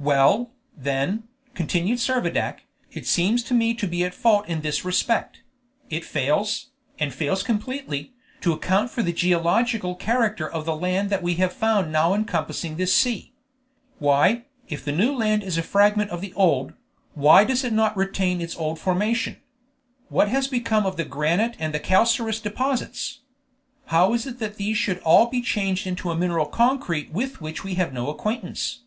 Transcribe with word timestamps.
"Well, 0.00 0.50
then," 0.76 1.28
continued 1.54 2.00
Servadac, 2.00 2.62
"it 2.90 3.06
seems 3.06 3.44
to 3.44 3.54
me 3.54 3.74
to 3.74 3.86
be 3.86 4.02
at 4.02 4.12
fault 4.16 4.48
in 4.48 4.62
this 4.62 4.84
respect: 4.84 5.42
it 5.90 6.04
fails, 6.04 6.70
and 6.98 7.14
fails 7.14 7.44
completely, 7.44 8.12
to 8.40 8.52
account 8.52 8.90
for 8.90 9.04
the 9.04 9.12
geological 9.12 9.94
character 9.94 10.50
of 10.50 10.64
the 10.64 10.74
land 10.74 11.10
that 11.10 11.22
we 11.22 11.34
have 11.34 11.52
found 11.52 11.92
now 11.92 12.12
encompassing 12.12 12.74
this 12.76 12.92
sea. 12.92 13.32
Why, 14.00 14.46
if 14.68 14.84
the 14.84 14.90
new 14.90 15.12
land 15.14 15.44
is 15.44 15.56
a 15.56 15.62
fragment 15.62 16.10
of 16.10 16.20
the 16.20 16.34
old 16.34 16.72
why 17.14 17.44
does 17.44 17.62
it 17.62 17.72
not 17.72 17.96
retain 17.96 18.40
its 18.40 18.56
old 18.56 18.80
formation? 18.80 19.36
What 20.08 20.26
has 20.28 20.48
become 20.48 20.84
of 20.84 20.96
the 20.96 21.04
granite 21.04 21.54
and 21.60 21.72
the 21.72 21.78
calcareous 21.78 22.40
deposits? 22.40 23.20
How 23.86 24.12
is 24.14 24.26
it 24.26 24.40
that 24.40 24.56
these 24.56 24.76
should 24.76 24.98
all 25.04 25.26
be 25.28 25.40
changed 25.40 25.86
into 25.86 26.10
a 26.10 26.16
mineral 26.16 26.46
concrete 26.46 27.12
with 27.12 27.40
which 27.40 27.62
we 27.62 27.74
have 27.74 27.92
no 27.92 28.10
acquaintance?" 28.10 28.80